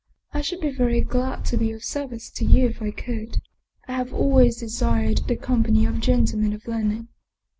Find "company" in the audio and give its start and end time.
5.35-5.85